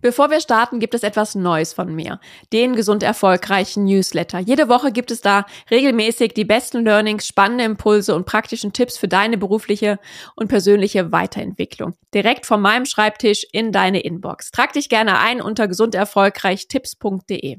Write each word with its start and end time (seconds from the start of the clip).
Bevor 0.00 0.30
wir 0.30 0.40
starten, 0.40 0.80
gibt 0.80 0.94
es 0.94 1.02
etwas 1.02 1.34
Neues 1.34 1.72
von 1.72 1.94
mir. 1.94 2.20
Den 2.52 2.74
gesund 2.74 3.02
erfolgreichen 3.02 3.84
Newsletter. 3.84 4.38
Jede 4.38 4.68
Woche 4.68 4.92
gibt 4.92 5.10
es 5.10 5.20
da 5.20 5.44
regelmäßig 5.70 6.32
die 6.32 6.44
besten 6.44 6.84
Learnings, 6.84 7.26
spannende 7.26 7.64
Impulse 7.64 8.14
und 8.14 8.24
praktischen 8.24 8.72
Tipps 8.72 8.96
für 8.96 9.08
deine 9.08 9.36
berufliche 9.36 9.98
und 10.36 10.48
persönliche 10.48 11.12
Weiterentwicklung. 11.12 11.94
Direkt 12.14 12.46
von 12.46 12.60
meinem 12.60 12.86
Schreibtisch 12.86 13.46
in 13.52 13.72
deine 13.72 14.00
Inbox. 14.00 14.50
Trag 14.50 14.72
dich 14.72 14.88
gerne 14.88 15.18
ein 15.18 15.42
unter 15.42 15.68
gesunderfolgreichtipps.de. 15.68 17.58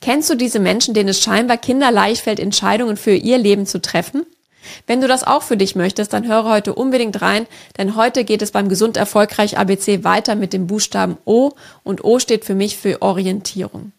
Kennst 0.00 0.30
du 0.30 0.34
diese 0.34 0.60
Menschen, 0.60 0.94
denen 0.94 1.08
es 1.08 1.22
scheinbar 1.22 1.56
kinderleicht 1.56 2.22
fällt, 2.22 2.40
Entscheidungen 2.40 2.96
für 2.96 3.14
ihr 3.14 3.38
Leben 3.38 3.66
zu 3.66 3.80
treffen? 3.80 4.26
Wenn 4.86 5.00
du 5.00 5.08
das 5.08 5.24
auch 5.24 5.42
für 5.42 5.56
dich 5.56 5.76
möchtest, 5.76 6.12
dann 6.12 6.26
höre 6.26 6.44
heute 6.44 6.74
unbedingt 6.74 7.22
rein, 7.22 7.46
denn 7.78 7.96
heute 7.96 8.24
geht 8.24 8.42
es 8.42 8.50
beim 8.50 8.68
Gesund 8.68 8.96
Erfolgreich 8.96 9.58
ABC 9.58 10.04
weiter 10.04 10.34
mit 10.34 10.52
dem 10.52 10.66
Buchstaben 10.66 11.16
O 11.24 11.52
und 11.82 12.04
O 12.04 12.18
steht 12.18 12.44
für 12.44 12.54
mich 12.54 12.76
für 12.76 13.02
Orientierung. 13.02 13.92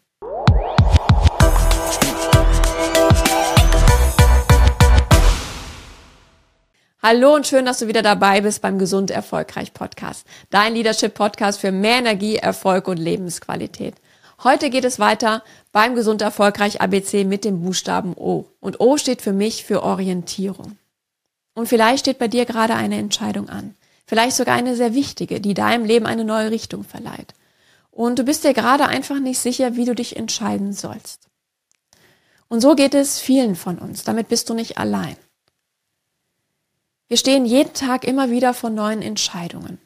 Hallo 7.03 7.33
und 7.33 7.47
schön, 7.47 7.65
dass 7.65 7.79
du 7.79 7.87
wieder 7.87 8.03
dabei 8.03 8.41
bist 8.41 8.61
beim 8.61 8.77
Gesund 8.77 9.09
Erfolgreich 9.09 9.73
Podcast. 9.73 10.27
Dein 10.51 10.75
Leadership 10.75 11.15
Podcast 11.15 11.59
für 11.59 11.71
mehr 11.71 11.97
Energie, 11.97 12.35
Erfolg 12.35 12.87
und 12.87 12.97
Lebensqualität. 12.97 13.95
Heute 14.43 14.71
geht 14.71 14.85
es 14.85 14.97
weiter 14.97 15.43
beim 15.71 15.93
Gesund 15.93 16.23
Erfolgreich 16.23 16.81
ABC 16.81 17.25
mit 17.25 17.45
dem 17.45 17.61
Buchstaben 17.61 18.13
O. 18.15 18.47
Und 18.59 18.79
O 18.79 18.97
steht 18.97 19.21
für 19.21 19.33
mich 19.33 19.65
für 19.65 19.83
Orientierung. 19.83 20.77
Und 21.53 21.67
vielleicht 21.67 22.01
steht 22.01 22.17
bei 22.17 22.27
dir 22.27 22.45
gerade 22.45 22.73
eine 22.73 22.97
Entscheidung 22.97 23.49
an. 23.49 23.75
Vielleicht 24.07 24.35
sogar 24.35 24.55
eine 24.55 24.75
sehr 24.75 24.95
wichtige, 24.95 25.41
die 25.41 25.53
deinem 25.53 25.85
Leben 25.85 26.07
eine 26.07 26.23
neue 26.23 26.49
Richtung 26.49 26.83
verleiht. 26.83 27.35
Und 27.91 28.17
du 28.17 28.23
bist 28.23 28.43
dir 28.43 28.53
gerade 28.55 28.87
einfach 28.87 29.19
nicht 29.19 29.37
sicher, 29.37 29.75
wie 29.75 29.85
du 29.85 29.93
dich 29.93 30.15
entscheiden 30.15 30.73
sollst. 30.73 31.27
Und 32.47 32.61
so 32.61 32.73
geht 32.73 32.95
es 32.95 33.19
vielen 33.19 33.55
von 33.55 33.77
uns. 33.77 34.03
Damit 34.03 34.27
bist 34.27 34.49
du 34.49 34.55
nicht 34.55 34.79
allein. 34.79 35.17
Wir 37.07 37.17
stehen 37.17 37.45
jeden 37.45 37.73
Tag 37.73 38.05
immer 38.05 38.31
wieder 38.31 38.55
vor 38.55 38.71
neuen 38.71 39.03
Entscheidungen. 39.03 39.77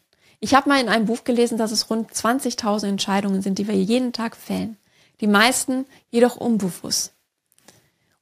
Ich 0.45 0.53
habe 0.53 0.69
mal 0.69 0.79
in 0.79 0.89
einem 0.89 1.07
Buch 1.07 1.23
gelesen, 1.23 1.57
dass 1.57 1.71
es 1.71 1.89
rund 1.89 2.11
20.000 2.11 2.87
Entscheidungen 2.87 3.41
sind, 3.41 3.57
die 3.57 3.67
wir 3.67 3.73
jeden 3.73 4.13
Tag 4.13 4.35
fällen. 4.35 4.77
Die 5.19 5.25
meisten 5.25 5.87
jedoch 6.11 6.35
unbewusst. 6.35 7.13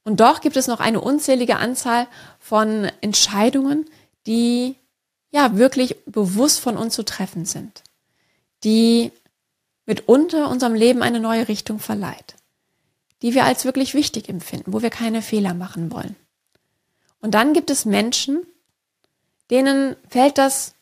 Und 0.05 0.21
doch 0.21 0.39
gibt 0.39 0.55
es 0.55 0.67
noch 0.67 0.79
eine 0.79 1.01
unzählige 1.01 1.57
Anzahl 1.57 2.07
von 2.39 2.89
Entscheidungen, 3.01 3.89
die 4.25 4.77
ja 5.31 5.57
wirklich 5.57 5.97
bewusst 6.05 6.61
von 6.61 6.77
uns 6.77 6.93
zu 6.93 7.03
treffen 7.03 7.43
sind, 7.43 7.83
die 8.63 9.11
mitunter 9.85 10.49
unserem 10.49 10.75
Leben 10.75 11.03
eine 11.03 11.19
neue 11.19 11.49
Richtung 11.49 11.79
verleiht, 11.79 12.35
die 13.21 13.33
wir 13.33 13.43
als 13.43 13.65
wirklich 13.65 13.95
wichtig 13.95 14.29
empfinden, 14.29 14.71
wo 14.71 14.81
wir 14.81 14.91
keine 14.91 15.21
Fehler 15.21 15.53
machen 15.53 15.91
wollen. 15.91 16.15
Und 17.19 17.33
dann 17.33 17.51
gibt 17.51 17.69
es 17.69 17.83
Menschen, 17.83 18.45
denen 19.49 19.97
fällt 20.07 20.37
das 20.37 20.73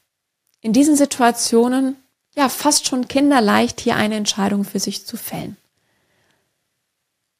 in 0.61 0.73
diesen 0.73 0.95
Situationen 0.95 1.97
ja 2.35 2.47
fast 2.47 2.87
schon 2.87 3.07
kinderleicht, 3.07 3.81
hier 3.81 3.95
eine 3.95 4.15
Entscheidung 4.15 4.63
für 4.63 4.79
sich 4.79 5.05
zu 5.05 5.17
fällen. 5.17 5.57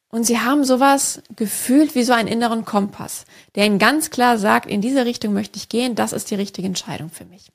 Und 0.08 0.24
sie 0.24 0.40
haben 0.40 0.64
sowas 0.64 1.22
gefühlt 1.34 1.94
wie 1.94 2.02
so 2.02 2.12
einen 2.12 2.28
inneren 2.28 2.66
Kompass, 2.66 3.24
der 3.54 3.64
ihnen 3.64 3.78
ganz 3.78 4.10
klar 4.10 4.36
sagt, 4.36 4.66
in 4.66 4.82
diese 4.82 5.06
Richtung 5.06 5.32
möchte 5.32 5.56
ich 5.56 5.70
gehen, 5.70 5.94
das 5.94 6.12
ist 6.12 6.30
die 6.30 6.34
richtige 6.34 6.66
Entscheidung 6.66 7.08
für 7.08 7.24
mich. 7.24 7.50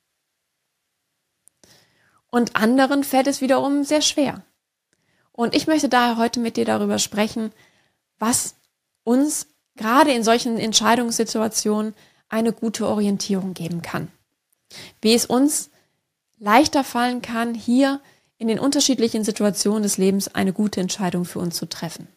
Und 2.31 2.55
anderen 2.55 3.03
fällt 3.03 3.27
es 3.27 3.41
wiederum 3.41 3.83
sehr 3.83 4.01
schwer. 4.01 4.41
Und 5.31 5.53
ich 5.53 5.67
möchte 5.67 5.87
daher 5.87 6.17
heute 6.17 6.39
mit 6.39 6.57
dir 6.57 6.65
darüber 6.65 6.97
sprechen, 6.97 7.51
was 8.17 8.55
uns 9.03 9.45
gerade 9.75 10.11
in 10.11 10.23
solchen 10.23 10.57
Entscheidungssituationen 10.57 11.93
eine 12.27 12.53
gute 12.53 12.87
Orientierung 12.87 13.53
geben 13.53 13.83
kann 13.83 14.11
wie 15.01 15.13
es 15.13 15.25
uns 15.25 15.69
leichter 16.39 16.83
fallen 16.83 17.21
kann, 17.21 17.53
hier 17.53 17.99
in 18.37 18.47
den 18.47 18.59
unterschiedlichen 18.59 19.23
Situationen 19.23 19.83
des 19.83 19.97
Lebens 19.97 20.33
eine 20.33 20.53
gute 20.53 20.79
Entscheidung 20.79 21.25
für 21.25 21.39
uns 21.39 21.55
zu 21.55 21.67
treffen. 21.67 22.07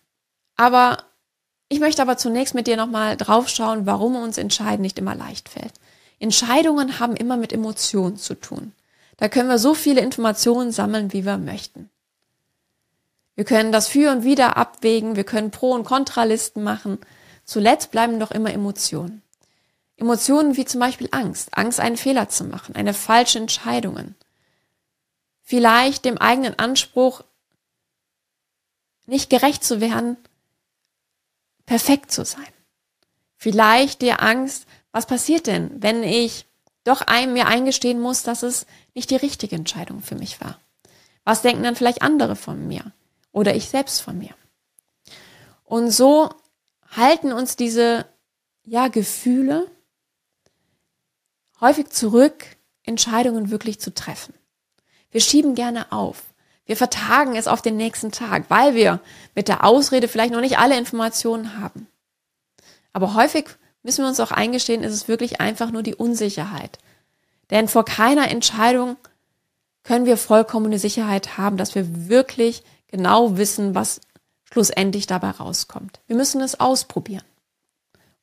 Aber 0.57 1.05
ich 1.69 1.81
möchte 1.81 2.03
aber 2.03 2.17
zunächst 2.19 2.55
mit 2.55 2.67
dir 2.67 2.77
nochmal 2.77 3.17
draufschauen, 3.17 3.87
warum 3.87 4.17
uns 4.17 4.37
Entscheiden 4.39 4.83
nicht 4.83 4.99
immer 4.99 5.15
leicht 5.15 5.49
fällt. 5.49 5.73
Entscheidungen 6.19 7.01
haben 7.01 7.17
immer 7.17 7.37
mit 7.37 7.53
Emotionen 7.53 8.17
zu 8.17 8.35
tun. 8.35 8.73
Da 9.17 9.29
können 9.29 9.49
wir 9.49 9.59
so 9.59 9.75
viele 9.75 10.01
Informationen 10.01 10.73
sammeln, 10.73 11.13
wie 11.13 11.25
wir 11.25 11.39
möchten. 11.39 11.89
Wir 13.37 13.45
können 13.45 13.73
das 13.73 13.89
Für 13.89 14.11
und 14.13 14.25
Wider 14.25 14.57
abwägen, 14.57 15.17
wir 15.17 15.25
können 15.25 15.51
Pro- 15.51 15.73
und 15.73 15.85
Kontralisten 15.85 16.63
machen. 16.63 16.99
Zuletzt 17.45 17.91
bleiben 17.91 18.21
doch 18.21 18.31
immer 18.31 18.53
Emotionen. 18.53 19.23
Emotionen 20.01 20.57
wie 20.57 20.65
zum 20.65 20.81
Beispiel 20.81 21.09
Angst, 21.13 21.57
Angst, 21.57 21.79
einen 21.79 21.99
Fehler 21.99 22.31
zu 22.31 22.45
machen, 22.45 22.75
eine 22.75 22.95
falsche 22.95 23.39
Entscheidungen. 23.39 24.15
Vielleicht 25.43 26.07
dem 26.07 26.17
eigenen 26.17 26.59
Anspruch, 26.59 27.23
nicht 29.05 29.29
gerecht 29.29 29.63
zu 29.63 29.81
werden, 29.81 30.17
perfekt 31.67 32.13
zu 32.13 32.25
sein. 32.25 32.47
Vielleicht 33.37 34.01
die 34.01 34.13
Angst, 34.13 34.67
was 34.91 35.07
passiert 35.07 35.47
denn, 35.47 35.83
wenn 35.83 36.03
ich 36.03 36.47
doch 36.85 37.03
einem 37.03 37.35
mir 37.35 37.47
eingestehen 37.47 38.01
muss, 38.01 38.23
dass 38.23 38.43
es 38.43 38.67
nicht 38.95 39.11
die 39.11 39.17
richtige 39.17 39.57
Entscheidung 39.57 40.01
für 40.01 40.15
mich 40.15 40.41
war? 40.41 40.59
Was 41.25 41.43
denken 41.43 41.63
dann 41.63 41.77
vielleicht 41.77 42.01
andere 42.01 42.37
von 42.37 42.67
mir 42.67 42.93
oder 43.33 43.55
ich 43.55 43.69
selbst 43.69 44.01
von 44.01 44.17
mir? 44.19 44.35
Und 45.65 45.91
so 45.91 46.31
halten 46.91 47.33
uns 47.33 47.57
diese 47.57 48.07
ja 48.65 48.89
Gefühle 48.89 49.71
häufig 51.61 51.91
zurück, 51.91 52.45
Entscheidungen 52.85 53.51
wirklich 53.51 53.81
zu 53.81 53.93
treffen. 53.93 54.35
Wir 55.11 55.21
schieben 55.21 55.55
gerne 55.55 55.93
auf. 55.93 56.23
Wir 56.67 56.77
vertagen 56.77 57.37
es 57.37 57.49
auf 57.49 57.63
den 57.63 57.77
nächsten 57.77 58.13
Tag, 58.13 58.45
weil 58.49 58.75
wir 58.75 59.01
mit 59.35 59.49
der 59.49 59.65
Ausrede 59.65 60.09
vielleicht 60.09 60.33
noch 60.33 60.41
nicht 60.41 60.59
alle 60.59 60.79
Informationen 60.79 61.59
haben. 61.59 61.89
Aber 62.93 63.15
häufig 63.15 63.47
müssen 63.83 64.05
wir 64.05 64.09
uns 64.09 64.21
auch 64.21 64.31
eingestehen, 64.31 64.83
ist 64.83 64.95
es 64.95 65.09
wirklich 65.09 65.41
einfach 65.41 65.71
nur 65.71 65.83
die 65.83 65.95
Unsicherheit. 65.95 66.79
Denn 67.51 67.67
vor 67.67 67.85
keiner 67.85 68.31
Entscheidung 68.31 68.97
können 69.83 70.07
wir 70.07 70.17
vollkommene 70.17 70.79
Sicherheit 70.79 71.39
haben, 71.39 71.57
dass 71.57 71.75
wir 71.75 72.09
wirklich 72.09 72.63
genau 72.87 73.37
wissen, 73.37 73.75
was 73.75 74.01
schlussendlich 74.53 75.07
dabei 75.07 75.31
rauskommt. 75.31 76.01
Wir 76.07 76.17
müssen 76.17 76.41
es 76.41 76.61
ausprobieren. 76.61 77.25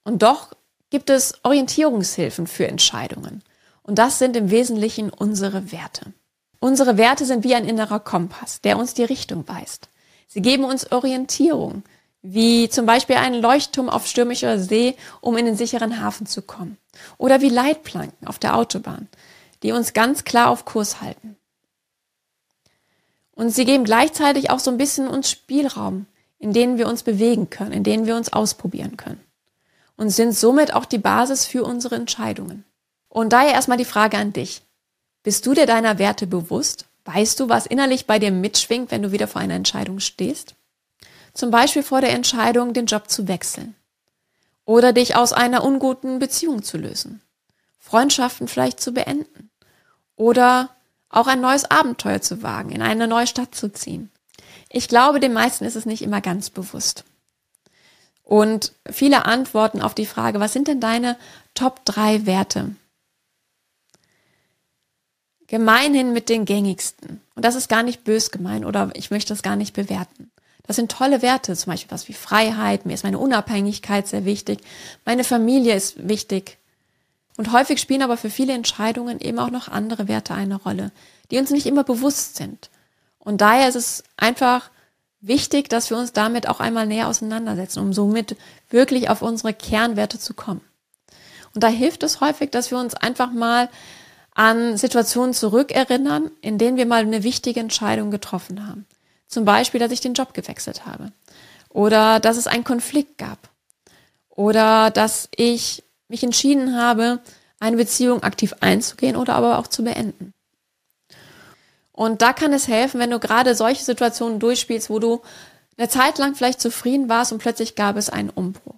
Und 0.04 0.24
doch 0.24 0.54
gibt 0.90 1.10
es 1.10 1.34
Orientierungshilfen 1.44 2.48
für 2.48 2.68
Entscheidungen. 2.68 3.44
Und 3.84 4.00
das 4.00 4.20
sind 4.20 4.36
im 4.36 4.52
Wesentlichen 4.52 5.10
unsere 5.10 5.72
Werte. 5.72 6.14
Unsere 6.60 6.98
Werte 6.98 7.26
sind 7.26 7.44
wie 7.44 7.56
ein 7.56 7.68
innerer 7.68 8.00
Kompass, 8.00 8.62
der 8.62 8.78
uns 8.78 8.94
die 8.94 9.04
Richtung 9.04 9.48
weist. 9.48 9.90
Sie 10.28 10.42
geben 10.42 10.64
uns 10.64 10.92
Orientierung, 10.92 11.84
wie 12.22 12.68
zum 12.68 12.86
Beispiel 12.86 13.18
ein 13.18 13.36
Leuchtturm 13.36 13.90
auf 13.90 14.08
stürmischer 14.08 14.60
See, 14.60 14.96
um 15.22 15.38
in 15.38 15.46
den 15.46 15.56
sicheren 15.56 16.02
Hafen 16.02 16.26
zu 16.26 16.42
kommen. 16.42 16.78
Oder 17.18 17.42
wie 17.42 17.50
Leitplanken 17.50 18.28
auf 18.28 18.40
der 18.40 18.56
Autobahn, 18.56 19.08
die 19.64 19.72
uns 19.72 19.94
ganz 19.94 20.24
klar 20.24 20.50
auf 20.50 20.66
Kurs 20.66 21.02
halten. 21.02 21.38
Und 23.32 23.52
sie 23.52 23.66
geben 23.66 23.84
gleichzeitig 23.84 24.50
auch 24.50 24.60
so 24.60 24.72
ein 24.72 24.78
bisschen 24.78 25.08
uns 25.08 25.30
Spielraum, 25.30 26.08
in 26.40 26.54
denen 26.54 26.78
wir 26.78 26.88
uns 26.88 27.04
bewegen 27.04 27.50
können, 27.50 27.72
in 27.72 27.84
denen 27.84 28.08
wir 28.08 28.16
uns 28.16 28.34
ausprobieren 28.34 28.98
können 28.98 29.27
und 29.98 30.10
sind 30.12 30.34
somit 30.34 30.74
auch 30.74 30.86
die 30.86 31.00
Basis 31.00 31.46
für 31.46 31.64
unsere 31.64 31.96
Entscheidungen. 31.96 32.64
Und 33.10 33.34
daher 33.34 33.54
erstmal 33.54 33.78
die 33.78 33.86
Frage 33.86 34.18
an 34.18 34.32
dich. 34.32 34.62
Bist 35.24 35.46
du 35.46 35.54
dir 35.54 35.66
deiner 35.66 36.00
Werte 36.00 36.28
bewusst? 36.28 36.86
Weißt 37.04 37.40
du, 37.40 37.50
was 37.50 37.66
innerlich 37.66 38.06
bei 38.06 38.20
dir 38.20 38.32
mitschwingt, 38.32 38.92
wenn 38.92 39.02
du 39.02 39.12
wieder 39.12 39.28
vor 39.28 39.42
einer 39.42 39.56
Entscheidung 39.56 40.00
stehst? 40.00 40.56
Zum 41.34 41.52
Beispiel 41.52 41.84
vor 41.84 42.02
der 42.02 42.12
Entscheidung, 42.12 42.74
den 42.74 42.86
Job 42.86 43.10
zu 43.10 43.28
wechseln. 43.28 43.76
Oder 44.66 44.94
dich 44.94 45.16
aus 45.16 45.34
einer 45.34 45.64
unguten 45.64 46.20
Beziehung 46.20 46.64
zu 46.64 46.78
lösen. 46.78 47.22
Freundschaften 47.80 48.48
vielleicht 48.48 48.80
zu 48.80 48.92
beenden. 48.92 49.50
Oder 50.16 50.70
auch 51.10 51.28
ein 51.28 51.42
neues 51.42 51.70
Abenteuer 51.70 52.22
zu 52.22 52.44
wagen, 52.44 52.72
in 52.72 52.82
eine 52.82 53.08
neue 53.08 53.28
Stadt 53.28 53.56
zu 53.56 53.72
ziehen. 53.72 54.12
Ich 54.70 54.88
glaube, 54.88 55.20
den 55.20 55.34
meisten 55.34 55.64
ist 55.64 55.76
es 55.76 55.86
nicht 55.86 56.02
immer 56.02 56.22
ganz 56.22 56.50
bewusst. 56.50 57.06
Und 58.28 58.74
viele 58.92 59.26
Antworten 59.26 59.82
auf 59.82 59.96
die 59.96 60.06
Frage, 60.06 60.42
was 60.42 60.52
sind 60.52 60.68
denn 60.68 60.82
deine 60.82 61.16
Top 61.54 61.86
3 61.86 62.26
Werte? 62.26 62.76
Gemeinhin 65.48 66.12
mit 66.12 66.28
den 66.28 66.44
gängigsten. 66.44 67.22
Und 67.36 67.46
das 67.46 67.56
ist 67.56 67.70
gar 67.70 67.84
nicht 67.84 68.04
bös 68.04 68.30
gemein 68.30 68.66
oder 68.66 68.90
ich 68.96 69.12
möchte 69.12 69.30
das 69.30 69.44
gar 69.44 69.56
nicht 69.56 69.74
bewerten. 69.74 70.30
Das 70.64 70.76
sind 70.76 70.92
tolle 70.92 71.22
Werte, 71.22 71.56
zum 71.56 71.72
Beispiel 71.72 71.90
was 71.90 72.10
wie 72.10 72.14
Freiheit, 72.14 72.86
mir 72.86 72.96
ist 72.96 73.06
meine 73.06 73.18
Unabhängigkeit 73.18 74.10
sehr 74.10 74.26
wichtig, 74.26 74.60
meine 75.06 75.24
Familie 75.24 75.74
ist 75.74 76.10
wichtig. 76.10 76.58
Und 77.38 77.54
häufig 77.54 77.80
spielen 77.80 78.02
aber 78.02 78.18
für 78.18 78.30
viele 78.30 78.52
Entscheidungen 78.52 79.22
eben 79.22 79.40
auch 79.40 79.52
noch 79.52 79.70
andere 79.70 80.10
Werte 80.10 80.34
eine 80.34 80.56
Rolle, 80.56 80.92
die 81.32 81.38
uns 81.38 81.50
nicht 81.52 81.66
immer 81.66 81.86
bewusst 81.86 82.36
sind. 82.36 82.70
Und 83.20 83.40
daher 83.40 83.70
ist 83.70 83.76
es 83.76 84.04
einfach 84.18 84.70
wichtig, 85.22 85.70
dass 85.70 85.90
wir 85.90 85.98
uns 85.98 86.14
damit 86.14 86.48
auch 86.48 86.60
einmal 86.60 86.86
näher 86.86 87.08
auseinandersetzen, 87.08 87.80
um 87.80 87.94
somit 87.94 88.36
wirklich 88.70 89.10
auf 89.10 89.22
unsere 89.22 89.54
Kernwerte 89.54 90.20
zu 90.20 90.34
kommen. 90.34 90.62
Und 91.54 91.64
da 91.64 91.68
hilft 91.68 92.04
es 92.04 92.22
häufig, 92.22 92.52
dass 92.52 92.72
wir 92.72 92.78
uns 92.78 92.94
einfach 92.94 93.32
mal 93.32 93.70
an 94.34 94.78
Situationen 94.78 95.34
zurückerinnern, 95.34 96.30
in 96.42 96.58
denen 96.60 96.78
wir 96.78 96.86
mal 96.86 97.02
eine 97.02 97.24
wichtige 97.24 97.60
Entscheidung 97.60 98.12
getroffen 98.12 98.68
haben. 98.68 98.86
Zum 99.28 99.46
Beispiel, 99.46 99.80
dass 99.80 99.92
ich 99.92 100.02
den 100.02 100.14
Job 100.14 100.34
gewechselt 100.34 100.86
habe. 100.86 101.12
Oder 101.70 102.20
dass 102.20 102.38
es 102.38 102.48
einen 102.48 102.64
Konflikt 102.64 103.18
gab. 103.18 103.50
Oder 104.30 104.92
dass 104.92 105.30
ich 105.36 105.84
mich 106.08 106.24
entschieden 106.24 106.78
habe, 106.78 107.20
eine 107.60 107.78
Beziehung 107.78 108.24
aktiv 108.24 108.54
einzugehen 108.60 109.16
oder 109.16 109.34
aber 109.34 109.58
auch 109.58 109.68
zu 109.68 109.84
beenden. 109.84 110.34
Und 111.98 112.22
da 112.22 112.32
kann 112.32 112.54
es 112.54 112.68
helfen, 112.68 113.00
wenn 113.00 113.10
du 113.10 113.18
gerade 113.18 113.56
solche 113.56 113.84
Situationen 113.84 114.40
durchspielst, 114.40 114.92
wo 114.92 115.00
du 115.00 115.24
eine 115.80 115.90
Zeit 115.90 116.20
lang 116.20 116.36
vielleicht 116.36 116.62
zufrieden 116.62 117.10
warst 117.10 117.32
und 117.32 117.40
plötzlich 117.40 117.74
gab 117.74 117.98
es 117.98 118.12
einen 118.12 118.30
Umbruch. 118.30 118.76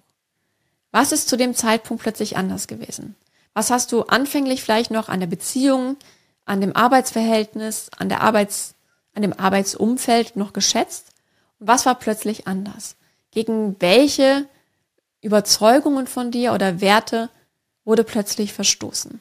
Was 0.90 1.12
ist 1.12 1.28
zu 1.28 1.36
dem 1.36 1.54
Zeitpunkt 1.54 2.02
plötzlich 2.02 2.38
anders 2.38 2.66
gewesen? 2.66 3.16
Was 3.52 3.70
hast 3.70 3.92
du 3.92 4.04
anfänglich 4.04 4.62
vielleicht 4.62 4.90
noch 4.90 5.10
an 5.10 5.20
der 5.20 5.26
Beziehung, 5.26 5.98
an 6.46 6.62
dem 6.62 6.74
Arbeitsverhältnis, 6.74 7.90
an 7.94 8.08
der 8.08 8.22
Arbeits, 8.22 8.74
an 9.12 9.20
dem 9.20 9.38
Arbeitsumfeld 9.38 10.36
noch 10.36 10.54
geschätzt? 10.54 11.08
Und 11.58 11.68
was 11.68 11.84
war 11.84 11.96
plötzlich 11.96 12.46
anders? 12.46 12.96
Gegen 13.32 13.76
welche 13.80 14.46
Überzeugungen 15.20 16.06
von 16.06 16.30
dir 16.30 16.54
oder 16.54 16.80
Werte 16.80 17.28
wurde 17.84 18.02
plötzlich 18.02 18.54
verstoßen? 18.54 19.20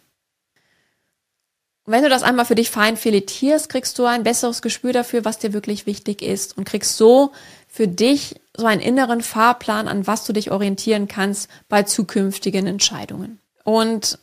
Und 1.89 1.95
wenn 1.95 2.03
du 2.03 2.09
das 2.09 2.21
einmal 2.21 2.45
für 2.45 2.53
dich 2.53 2.69
fein 2.69 2.97
filetierst, 2.97 3.67
kriegst 3.67 3.97
du 3.97 4.05
ein 4.05 4.21
besseres 4.21 4.61
Gespür 4.61 4.93
dafür, 4.93 5.25
was 5.25 5.39
dir 5.39 5.53
wirklich 5.53 5.87
wichtig 5.87 6.21
ist 6.21 6.55
und 6.55 6.65
kriegst 6.65 6.97
so 6.97 7.31
für 7.67 7.87
dich 7.87 8.35
so 8.55 8.67
einen 8.67 8.79
inneren 8.79 9.21
Fahrplan, 9.21 9.87
an 9.87 10.05
was 10.05 10.23
du 10.23 10.31
dich 10.31 10.51
orientieren 10.51 11.07
kannst 11.07 11.49
bei 11.67 11.81
zukünftigen 11.81 12.67
Entscheidungen. 12.67 13.39
Und 13.63 14.19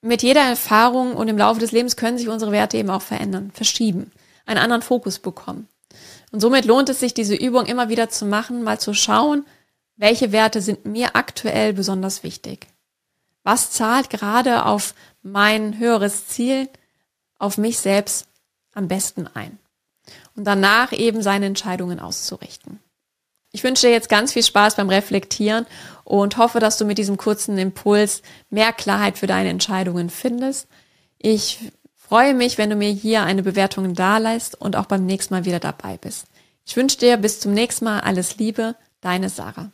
mit 0.00 0.22
jeder 0.22 0.42
Erfahrung 0.42 1.16
und 1.16 1.26
im 1.26 1.36
Laufe 1.36 1.58
des 1.58 1.72
Lebens 1.72 1.96
können 1.96 2.18
sich 2.18 2.28
unsere 2.28 2.52
Werte 2.52 2.76
eben 2.76 2.90
auch 2.90 3.02
verändern, 3.02 3.50
verschieben, 3.52 4.12
einen 4.44 4.60
anderen 4.60 4.82
Fokus 4.82 5.18
bekommen. 5.18 5.66
Und 6.30 6.38
somit 6.38 6.66
lohnt 6.66 6.88
es 6.88 7.00
sich, 7.00 7.12
diese 7.12 7.34
Übung 7.34 7.66
immer 7.66 7.88
wieder 7.88 8.10
zu 8.10 8.26
machen, 8.26 8.62
mal 8.62 8.78
zu 8.78 8.94
schauen, 8.94 9.44
welche 9.96 10.30
Werte 10.30 10.60
sind 10.60 10.86
mir 10.86 11.16
aktuell 11.16 11.72
besonders 11.72 12.22
wichtig. 12.22 12.68
Was 13.42 13.70
zahlt 13.72 14.10
gerade 14.10 14.64
auf 14.64 14.94
mein 15.32 15.78
höheres 15.78 16.28
Ziel, 16.28 16.68
auf 17.38 17.58
mich 17.58 17.78
selbst 17.78 18.26
am 18.72 18.88
besten 18.88 19.26
ein? 19.34 19.58
Und 20.36 20.44
danach 20.44 20.92
eben 20.92 21.22
seine 21.22 21.46
Entscheidungen 21.46 21.98
auszurichten. 21.98 22.80
Ich 23.52 23.64
wünsche 23.64 23.86
dir 23.86 23.92
jetzt 23.92 24.08
ganz 24.08 24.34
viel 24.34 24.42
Spaß 24.42 24.76
beim 24.76 24.88
Reflektieren 24.88 25.66
und 26.04 26.36
hoffe, 26.36 26.60
dass 26.60 26.78
du 26.78 26.84
mit 26.84 26.98
diesem 26.98 27.16
kurzen 27.16 27.58
Impuls 27.58 28.22
mehr 28.50 28.72
Klarheit 28.72 29.18
für 29.18 29.26
deine 29.26 29.48
Entscheidungen 29.48 30.10
findest. 30.10 30.68
Ich 31.18 31.72
freue 31.94 32.34
mich, 32.34 32.58
wenn 32.58 32.70
du 32.70 32.76
mir 32.76 32.90
hier 32.90 33.22
eine 33.22 33.42
Bewertung 33.42 33.94
dalässt 33.94 34.60
und 34.60 34.76
auch 34.76 34.86
beim 34.86 35.06
nächsten 35.06 35.34
Mal 35.34 35.44
wieder 35.44 35.58
dabei 35.58 35.96
bist. 35.96 36.26
Ich 36.64 36.76
wünsche 36.76 36.98
dir 36.98 37.16
bis 37.16 37.40
zum 37.40 37.54
nächsten 37.54 37.86
Mal 37.86 38.00
alles 38.00 38.36
Liebe, 38.36 38.76
deine 39.00 39.30
Sarah. 39.30 39.70